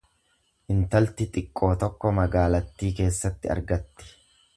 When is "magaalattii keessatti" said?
2.21-3.53